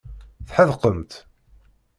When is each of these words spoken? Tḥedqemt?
Tḥedqemt? 0.47 1.11